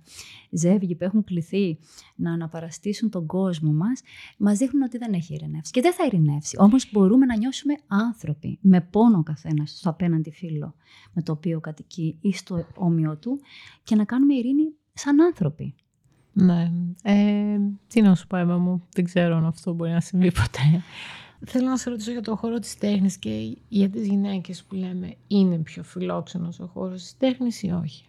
[0.52, 1.80] ζεύγη που έχουν κληθεί
[2.16, 4.02] να αναπαραστήσουν τον κόσμο μας,
[4.38, 5.72] μας δείχνουν ότι δεν έχει ειρηνεύσει.
[5.72, 6.56] Και δεν θα ειρηνεύσει.
[6.60, 10.76] Όμως μπορούμε να νιώσουμε άνθρωποι, με πόνο ο καθένας στο απέναντι φίλο
[11.14, 13.40] με το οποίο κατοικεί ή στο όμοιο του
[13.84, 15.76] και να κάνουμε ειρήνη σαν άνθρωποι.
[16.34, 16.72] Ναι.
[17.04, 20.84] Ε, τι να σου πω, Εύα μου, δεν ξέρω αν αυτό μπορεί να συμβεί ποτέ.
[21.46, 25.16] Θέλω να σε ρωτήσω για το χώρο της τέχνης και για τις γυναίκες που λέμε
[25.28, 28.06] είναι πιο φιλόξενος ο χώρος της τέχνης ή όχι;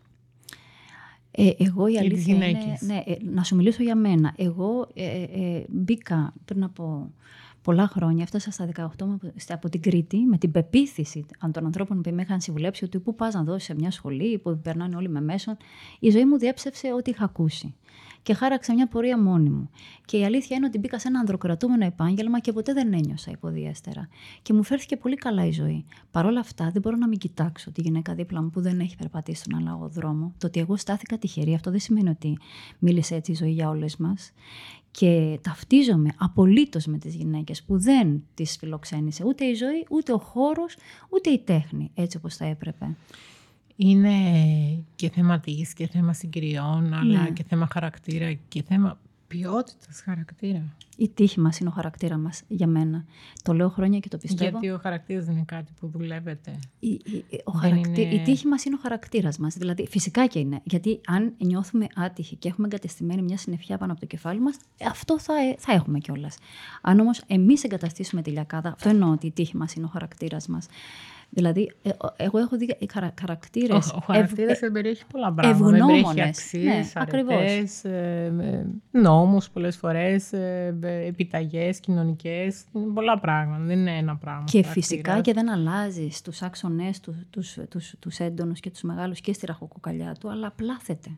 [1.31, 4.35] Ε, εγώ η αλήθεια είναι, ναι, ε, να σου μιλήσω για μένα.
[4.37, 7.13] Εγώ ε, ε, μπήκα πριν από
[7.63, 8.87] πολλά χρόνια, έφτασα στα 18
[9.49, 13.35] από την Κρήτη με την πεποίθηση των ανθρώπων που με είχαν συμβουλέψει ότι πού πας
[13.35, 15.57] να δώσεις σε μια σχολή που περνάνε όλοι με μέσον.
[15.99, 17.75] Η ζωή μου διέψευσε ό,τι είχα ακούσει
[18.27, 19.71] και χάραξα μια πορεία μόνη μου.
[20.05, 24.09] Και η αλήθεια είναι ότι μπήκα σε ένα ανδροκρατούμενο επάγγελμα και ποτέ δεν ένιωσα υποδιέστερα.
[24.43, 25.85] Και μου φέρθηκε πολύ καλά η ζωή.
[26.11, 28.97] Παρ' όλα αυτά, δεν μπορώ να μην κοιτάξω τη γυναίκα δίπλα μου που δεν έχει
[28.97, 30.35] περπατήσει στον αλλαγό δρόμο.
[30.39, 32.39] Το ότι εγώ στάθηκα τυχερή, αυτό δεν σημαίνει ότι
[32.79, 34.33] μίλησε έτσι η ζωή για όλες μας.
[34.91, 40.19] Και ταυτίζομαι απολύτως με τις γυναίκες που δεν τις φιλοξένησε ούτε η ζωή, ούτε ο
[40.19, 40.77] χώρος,
[41.11, 42.97] ούτε η τέχνη έτσι όπως θα έπρεπε
[43.77, 44.13] είναι
[44.97, 47.31] και θέμα τύχης και θέμα συγκυριών, αλλά ναι.
[47.31, 50.63] και θέμα χαρακτήρα και θέμα ποιότητας χαρακτήρα.
[50.97, 53.05] Η τύχη μας είναι ο χαρακτήρας μας για μένα.
[53.43, 54.51] Το λέω χρόνια και το πιστεύω.
[54.51, 56.59] Γιατί ο χαρακτήρας δεν είναι κάτι που δουλεύετε.
[56.79, 58.03] Η, η, ο χαρακτή...
[58.03, 58.15] είναι...
[58.15, 59.55] η τύχη μας είναι ο χαρακτήρας μας.
[59.55, 60.61] Δηλαδή, φυσικά και είναι.
[60.65, 64.57] Γιατί αν νιώθουμε άτυχοι και έχουμε εγκατεστημένη μια συννεφιά πάνω από το κεφάλι μας,
[64.89, 66.37] αυτό θα, θα έχουμε κιόλας.
[66.83, 70.47] Αν όμως εμείς εγκαταστήσουμε τη λιακάδα, αυτό εννοώ ότι η τύχη μας είναι ο χαρακτήρας
[70.47, 70.67] μας.
[71.31, 73.91] Δηλαδή, ε, εγώ έχω δει χαρα, χαρακτήρες.
[73.93, 75.67] Ο, ο χαρακτήρας ε, περιέχει πολλά πράγματα.
[75.67, 76.27] Ευγνώμονες.
[76.27, 82.65] Αξίες, ναι, αρετές, ε, νόμους πολλές φορές, ε, επιταγές κοινωνικές.
[82.95, 83.65] Πολλά πράγματα.
[83.65, 84.45] Δεν είναι ένα πράγμα.
[84.45, 89.21] Και φυσικά και δεν αλλάζει τους άξονε, του τους, τους, τους έντονους και τους μεγάλους
[89.21, 91.11] και στη ραχοκοκαλιά του, αλλά πλάθεται.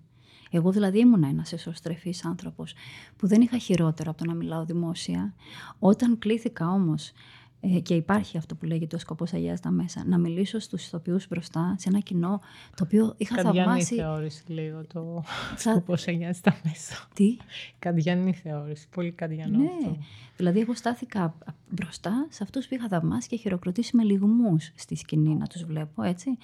[0.51, 2.75] Εγώ δηλαδή ήμουν ένας εσωστρεφής άνθρωπος
[3.17, 5.35] που δεν είχα χειρότερο από το να μιλάω δημόσια.
[5.79, 7.13] Όταν κλήθηκα όμως
[7.61, 10.05] ε, και υπάρχει αυτό που λέγεται ο σκοπός αγιάζει τα μέσα.
[10.07, 12.41] Να μιλήσω στους ηθοποιούς μπροστά σε ένα κοινό
[12.75, 13.95] το οποίο είχα Καντιανή θαυμάσει.
[13.95, 15.23] θεώρηση λίγο το
[15.57, 15.71] θα...
[15.71, 17.09] σκοπός αγιάζει τα μέσα.
[17.15, 17.37] Τι;
[17.79, 18.89] Καντιανή θεώρηση.
[18.89, 19.65] Πολύ καντιανό ναι.
[19.65, 19.99] αυτό.
[20.37, 21.35] Δηλαδή, εγώ στάθηκα
[21.71, 26.03] μπροστά σε αυτούς που είχα θαυμάσει και χειροκροτήσει με λιγμούς στη σκηνή να τους βλέπω,
[26.03, 26.39] έτσι.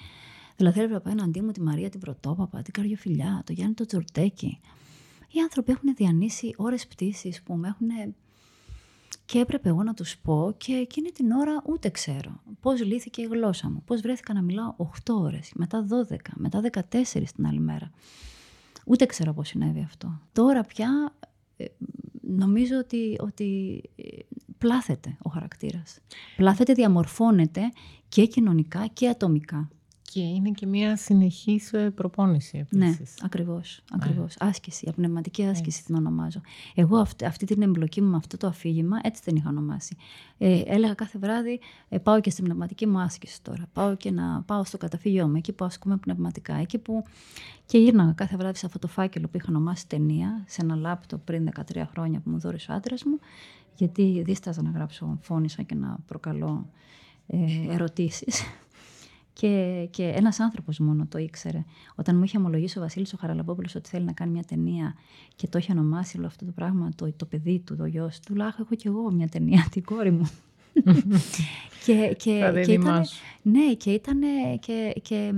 [0.55, 4.59] Δηλαδή, έβλεπα απέναντί μου τη Μαρία την Πρωτόπαπα, την Καριοφιλιά, το Γιάννη το Τζορτέκι.
[5.31, 8.15] Οι άνθρωποι έχουν διανύσει ώρες πτήσης που με έχουν
[9.25, 13.25] και έπρεπε εγώ να τους πω και εκείνη την ώρα ούτε ξέρω πώς λύθηκε η
[13.25, 16.81] γλώσσα μου, πώς βρέθηκα να μιλάω 8 ώρες, μετά 12, μετά 14
[17.35, 17.91] την άλλη μέρα.
[18.85, 20.21] Ούτε ξέρω πώς συνέβη αυτό.
[20.33, 21.13] Τώρα πια
[21.57, 21.65] ε,
[22.21, 24.03] νομίζω ότι, ότι ε,
[24.57, 25.99] πλάθεται ο χαρακτήρας.
[26.35, 27.61] Πλάθεται, διαμορφώνεται
[28.07, 29.69] και κοινωνικά και ατομικά.
[30.15, 32.99] Και είναι και μια συνεχής ε, προπόνηση επίσης.
[32.99, 33.81] Ναι, ακριβώς.
[33.91, 34.35] ακριβώς.
[34.41, 34.49] Ναι.
[34.49, 36.41] Άσκηση, πνευματική άσκηση την ονομάζω.
[36.75, 39.95] Εγώ αυτή, αυτή την εμπλοκή μου με αυτό το αφήγημα έτσι την είχα ονομάσει.
[40.37, 43.67] Ε, έλεγα κάθε βράδυ ε, πάω και στην πνευματική μου άσκηση τώρα.
[43.73, 46.55] Πάω και να πάω στο καταφύγιό μου, εκεί που ασκούμε πνευματικά.
[46.55, 47.03] Εκεί που
[47.65, 51.17] και γύρναγα κάθε βράδυ σε αυτό το φάκελο που είχα ονομάσει ταινία, σε ένα λάπτο
[51.17, 53.19] πριν 13 χρόνια που μου δώρισε ο άντρας μου,
[53.75, 56.69] γιατί δίσταζα να γράψω φώνησα και να προκαλώ
[57.27, 58.43] ε, ερωτήσεις.
[59.39, 61.63] Και, και ένας άνθρωπος μόνο το ήξερε.
[61.95, 64.95] Όταν μου είχε ομολογήσει ο Βασίλης ο Χαραλαμπόπουλος ότι θέλει να κάνει μια ταινία
[65.35, 68.35] και το είχε ονομάσει όλο αυτό το πράγμα, το, το παιδί του, το γιος του,
[68.35, 70.29] λέω: Έχω κι εγώ μια ταινία, την κόρη μου.
[71.85, 73.05] και, και, και ήταν,
[73.41, 74.19] ναι, και ήταν
[74.59, 75.33] και, και,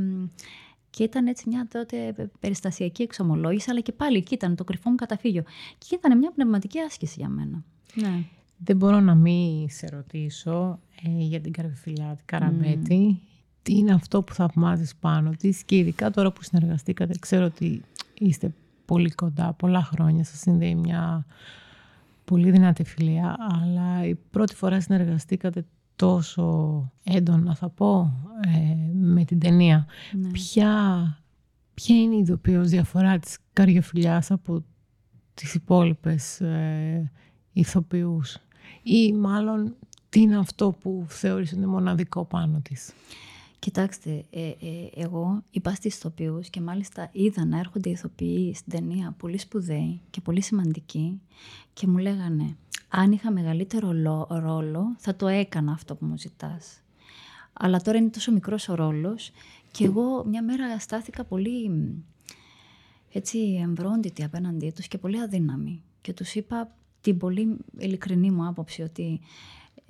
[0.90, 4.96] και ήταν έτσι μια τότε περιστασιακή εξομολόγηση, αλλά και πάλι εκεί ήταν το κρυφό μου
[4.96, 5.44] καταφύγιο.
[5.78, 7.64] Και ήταν μια πνευματική άσκηση για μένα.
[7.94, 8.24] Ναι.
[8.58, 13.22] Δεν μπορώ να μην σε ρωτήσω ε, για την καρφιλιά, την Καραμπέτη
[13.68, 17.82] τι είναι αυτό που θαυμάζεις πάνω της και ειδικά τώρα που συνεργαστήκατε, ξέρω ότι
[18.14, 18.52] είστε
[18.86, 21.26] πολύ κοντά, πολλά χρόνια, σας συνδέει μια
[22.26, 28.14] πολύ δυνατή φιλία, αλλά η πρώτη φορά συνεργαστήκατε τόσο έντονα θα πω
[28.46, 29.86] ε, με την ταινία.
[30.14, 30.30] Ναι.
[30.30, 30.72] Ποια,
[31.74, 34.64] ποια είναι η ειδοποιώς διαφορά της καριοφιλιάς από
[35.34, 37.12] τις υπόλοιπες ε,
[37.54, 38.38] ηθοποιούς;
[38.84, 39.76] Ή μάλλον
[40.10, 42.94] τι είναι αυτό που θεωρείς είναι μοναδικό πάνω της;
[43.60, 44.56] Κοιτάξτε, ε, ε,
[44.96, 50.22] εγώ είπα στις ηθοποιούς και μάλιστα είδα να έρχονται ηθοποιοί στην ταινία πολύ σπουδαίοι και
[50.22, 51.22] πολύ σημαντικοί
[51.74, 52.58] και μου λέγανε
[52.90, 53.92] αν είχα μεγαλύτερο
[54.30, 56.82] ρόλο θα το έκανα αυτό που μου ζητάς.
[57.54, 59.32] Αλλά τώρα είναι τόσο μικρός ο ρόλος
[59.72, 61.72] και εγώ μια μέρα στάθηκα πολύ
[63.12, 68.82] έτσι εμβρόντιτη απέναντί τους και πολύ αδύναμη και τους είπα την πολύ ειλικρινή μου άποψη
[68.82, 69.20] ότι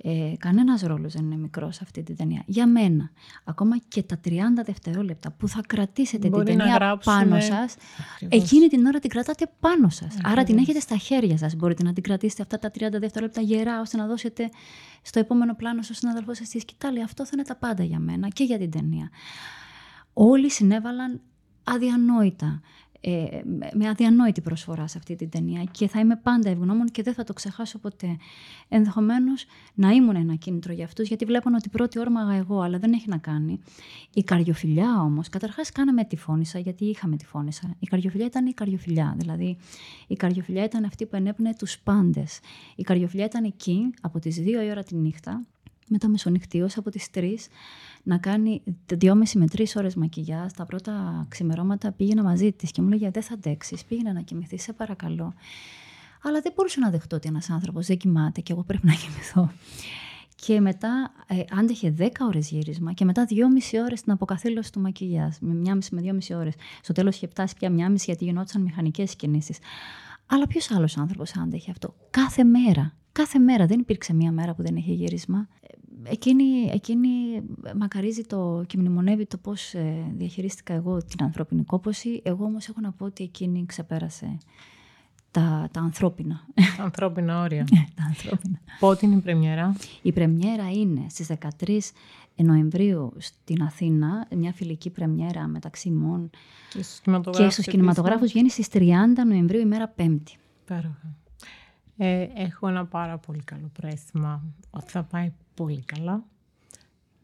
[0.02, 2.42] ε, Κανένας ρόλος δεν είναι μικρός σε αυτή την ταινία.
[2.46, 3.10] Για μένα,
[3.44, 4.30] ακόμα και τα 30
[4.64, 7.76] δευτερόλεπτα που θα κρατήσετε την ταινία πάνω σας,
[8.28, 10.16] εκείνη την ώρα την κρατάτε πάνω σας.
[10.22, 11.56] Άρα την έχετε στα χέρια σας.
[11.56, 14.50] Μπορείτε να την κρατήσετε αυτά τα 30 δευτερόλεπτα γερά, ώστε να δώσετε
[15.02, 17.02] στο επόμενο πλάνο στον συνάδελφό σας τη σκητάλη.
[17.02, 19.10] Αυτό θα είναι τα πάντα για μένα και για την ταινία.
[20.12, 21.20] Όλοι συνέβαλαν
[21.64, 22.60] αδιανόητα
[23.00, 23.40] ε,
[23.72, 27.24] με αδιανόητη προσφορά σε αυτή την ταινία και θα είμαι πάντα ευγνώμων και δεν θα
[27.24, 28.16] το ξεχάσω ποτέ.
[28.68, 32.92] Ενδεχομένως να ήμουν ένα κίνητρο για αυτούς, γιατί βλέπουν ότι πρώτη όρμαγα εγώ, αλλά δεν
[32.92, 33.60] έχει να κάνει.
[34.14, 37.74] Η καριοφιλιά όμως, καταρχάς κάναμε τη φώνησα, γιατί είχαμε τη φώνησα.
[37.78, 39.14] Η καριοφιλιά ήταν η καριοφιλιά.
[39.18, 39.56] Δηλαδή,
[40.06, 42.40] η καριοφιλιά ήταν αυτή που ενέπνεε τους πάντες.
[42.76, 45.46] Η καριοφιλιά ήταν εκεί από τις 2 η ώρα τη νύχτα
[45.88, 47.34] με τα μεσονυχτίως από τις 3
[48.02, 48.62] να κάνει
[49.00, 50.50] 2,5 με 3 ώρες μακιγιά.
[50.56, 54.62] Τα πρώτα ξημερώματα πήγαινα μαζί της και μου λέγε δεν θα αντέξεις, πήγαινε να κοιμηθείς,
[54.62, 55.34] σε παρακαλώ.
[56.22, 59.50] Αλλά δεν μπορούσα να δεχτώ ότι ένας άνθρωπος δεν κοιμάται και εγώ πρέπει να κοιμηθώ.
[60.34, 65.36] Και μετά ε, άντεχε 10 ώρες γύρισμα και μετά 2,5 ώρες την αποκαθήλωση του μακιγιάζ.
[65.40, 66.54] Με 1,5 με 2,5 ώρες.
[66.82, 69.58] Στο τέλος είχε φτάσει πια 1,5 γιατί γινόντουσαν μηχανικές κινήσεις.
[70.26, 72.96] Αλλά ποιος άλλος άνθρωπος άντεχε αυτό; Κάθε μέρα.
[73.12, 73.66] Κάθε μέρα.
[73.66, 75.48] Δεν υπήρξε μία μέρα που δεν είχε γύρισμα.
[76.02, 77.08] Εκείνη, εκείνη
[77.76, 82.20] μακαρίζει το και μνημονεύει το πώς ε, διαχειρίστηκα εγώ την ανθρώπινη κόπωση.
[82.24, 84.38] Εγώ όμως έχω να πω ότι εκείνη ξεπέρασε
[85.30, 86.46] τα, τα ανθρώπινα.
[86.76, 87.66] Τα ανθρώπινα όρια.
[87.72, 88.58] Ναι, τα ανθρώπινα.
[88.80, 91.30] Πότε είναι η πρεμιέρα; Η πρεμιέρα είναι στις
[91.66, 91.78] 13
[92.36, 96.30] Νοεμβρίου στην Αθήνα, μια φιλική πρεμιέρα μεταξύ ημών
[97.30, 98.86] και στους κινηματογράφους, βγαίνει στις 30
[99.26, 100.36] Νοεμβρίου ημέρα Πέμπτη.
[100.64, 101.16] Πέροχα.
[101.96, 106.24] Ε, έχω ένα πάρα πολύ καλό πρέστημα ότι θα πάει πολύ καλά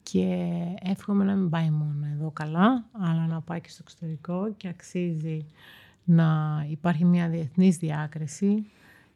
[0.03, 0.49] και
[0.81, 5.47] εύχομαι να μην πάει μόνο εδώ καλά, αλλά να πάει και στο εξωτερικό και αξίζει
[6.05, 6.27] να
[6.71, 8.67] υπάρχει μια διεθνής διάκριση.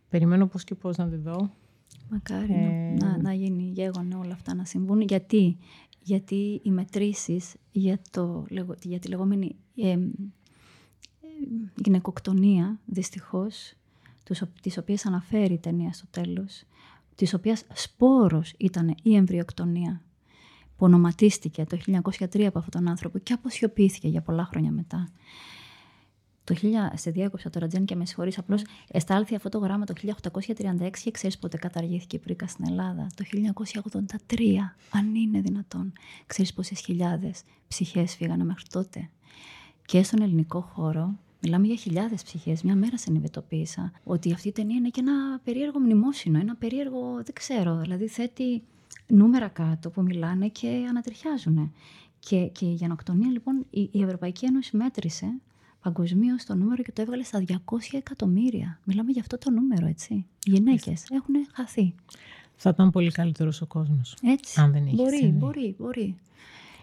[0.08, 1.50] Περιμένω πώς και πώς να τη δω.
[2.10, 2.94] Μακάρι ε...
[3.04, 5.00] να, να γίνει γέγονε όλα αυτά να συμβούν.
[5.00, 5.56] Γιατί,
[6.02, 8.46] Γιατί οι μετρήσεις για, το,
[8.82, 9.98] για τη λεγόμενη ε,
[11.74, 13.72] γυναικοκτονία, δυστυχώς,
[14.60, 16.64] τις οποίες αναφέρει η ταινία στο τέλος,
[17.18, 20.02] της οποίας σπόρος ήταν η εμβριοκτονία,
[20.76, 25.08] που ονοματίστηκε το 1903 από αυτόν τον άνθρωπο και αποσιωπήθηκε για πολλά χρόνια μετά.
[26.44, 29.92] Το 1000, σε διέκοψα τώρα Τζέν και με συγχωρείς, απλώς εστάλθη αυτό το γράμμα το
[29.94, 33.24] 1836 και ξέρεις πότε καταργήθηκε η πρίκα στην Ελλάδα; Το
[34.28, 35.92] 1983, αν είναι δυνατόν.
[36.26, 39.10] Ξέρεις πόσες χιλιάδες ψυχές φύγανε μέχρι τότε;
[39.84, 42.62] Και στον ελληνικό χώρο Μιλάμε για χιλιάδες ψυχές.
[42.62, 46.38] Μια μέρα συνειδητοποίησα ότι αυτή η ταινία είναι και ένα περίεργο μνημόσυνο.
[46.38, 47.76] Ένα περίεργο, δεν ξέρω.
[47.76, 48.62] Δηλαδή θέτει
[49.06, 51.72] νούμερα κάτω που μιλάνε και ανατριχιάζουν.
[52.18, 55.40] Και, και η γενοκτονία λοιπόν η, η Ευρωπαϊκή Ένωση μέτρησε
[55.82, 57.54] παγκοσμίως το νούμερο και το έβγαλε στα 200
[57.92, 58.80] εκατομμύρια.
[58.84, 60.14] Μιλάμε για αυτό το νούμερο, έτσι.
[60.44, 61.94] Οι γυναίκες έχουν χαθεί.
[62.56, 64.16] Θα ήταν πολύ καλύτερος ο κόσμος.
[64.22, 64.60] Έτσι.
[64.60, 66.16] Αν δεν είχε Μπορεί, μπορεί, μπορεί.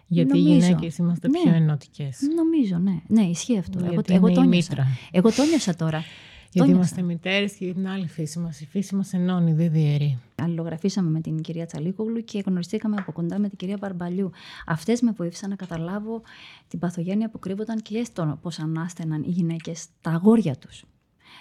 [0.07, 0.53] Γιατί Νομίζω.
[0.55, 1.39] οι γυναίκες είμαστε Ναι.
[1.41, 2.19] πιο ενωτικές.
[2.35, 3.01] Νομίζω, ναι.
[3.07, 3.79] Ναι, ισχύει αυτό.
[3.79, 4.67] Εγώ, Γιατί εγώ, είναι το η νιώσα.
[4.69, 4.87] μήτρα.
[5.11, 6.03] εγώ το νιώσα τώρα.
[6.51, 6.89] Γιατί νιώσα.
[6.95, 8.61] είμαστε μητέρες και την άλλη φύση μας.
[8.61, 10.19] Η φύση μας ενώνει, δεν διαιρεί.
[10.35, 14.31] Αλληλογραφήσαμε με την κυρία Τσαλίκογλου και γνωριστήκαμε από κοντά με την κυρία Μπαρμπαλιού.
[14.65, 16.21] Αυτές με βοήθησαν να καταλάβω
[16.67, 20.83] την παθογένεια που κρύβονταν και στο πώς ανάστεναν οι γυναίκες τα αγόρια τους.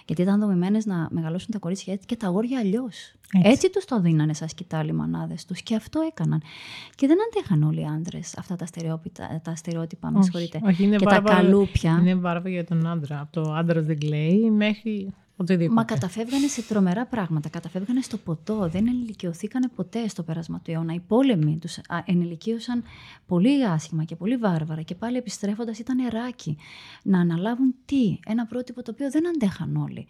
[0.05, 3.13] Γιατί ήταν δομημένες να μεγαλώσουν τα κορίτσια έτσι και τα αγόρια αλλιώς.
[3.33, 3.49] Έτσι.
[3.49, 6.41] Έτσι, τους το δίνανε σαν σκητάλη μανάδες τους και αυτό έκαναν.
[6.95, 10.59] Και δεν αντέχαν όλοι οι άντρες αυτά τα στερεόπιτα, τα στερεότυπα, με Όχι, συγχωρείτε.
[10.63, 11.97] όχι, είναι και πάρα τα πολύ- καλούπια.
[12.01, 13.19] Είναι βάρβα για τον άντρα.
[13.19, 15.73] Από το άντρας δεν κλαίει μέχρι οτιδήποτε.
[15.73, 17.49] Μα καταφεύγανε σε τρομερά πράγματα.
[17.49, 18.69] Καταφεύγανε στο ποτό.
[18.69, 20.93] Δεν ενηλικιωθήκανε ποτέ στο πέρασμα του αιώνα.
[20.93, 22.83] Οι πόλεμοι τους ενηλικίωσαν
[23.25, 24.81] πολύ άσχημα και πολύ βάρβαρα.
[24.81, 26.57] Και πάλι επιστρέφοντας ήταν νεράκι.
[27.03, 30.07] Να αναλάβουν τι, ένα πρότυπο το οποίο δεν αντέχαν όλοι.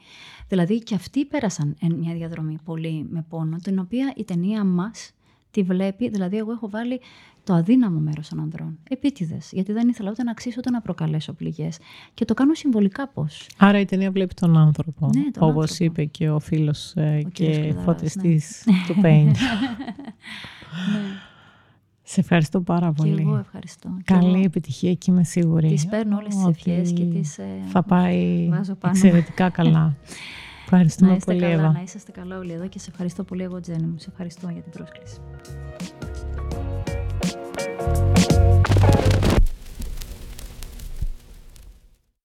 [0.48, 5.12] Δηλαδή και αυτοί πέρασαν εν- μια διαδρομή πολύ με πόνο, την οποία η ταινία μας
[5.56, 6.10] τη βλέπει.
[6.10, 7.00] Δηλαδή, εγώ έχω βάλει
[7.44, 8.78] το αδύναμο μέρος των ανδρών.
[8.90, 9.50] Επίτηδες.
[9.52, 11.78] Γιατί δεν ήθελα ούτε να αξίσω ούτε να προκαλέσω πληγές.
[12.14, 13.48] Και το κάνω συμβολικά πώς.
[13.58, 15.06] Άρα η ταινία βλέπει τον άνθρωπο.
[15.16, 15.84] Ναι, τον όπως άνθρωπο.
[15.84, 19.32] είπε και ο φίλος ε, Ο κύριος και Κλειδαράς, φωτιστής του Paint.
[20.92, 21.00] ναι.
[22.04, 23.22] Σε ευχαριστώ πάρα Και πολύ.
[23.22, 23.90] εγώ ευχαριστώ.
[23.98, 25.68] Και Καλή εγώ επιτυχία και είμαι σίγουρη.
[25.68, 28.94] Τις παίρνω όλες τις ότι ευχές και τις, ε, Θα πάει βάζω πάνω.
[28.98, 29.94] εξαιρετικά καλά.
[30.68, 31.72] Ευχαριστούμε να είστε πολύ, καλά, Εύα.
[31.72, 33.98] να είσαστε καλά όλοι εδώ και σε ευχαριστώ πολύ εγώ Τζέννη μου.
[33.98, 35.20] Σε ευχαριστώ για την πρόσκληση.